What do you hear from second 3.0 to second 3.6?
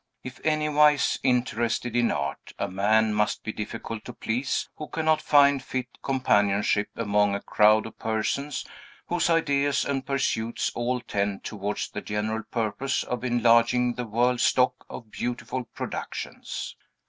must be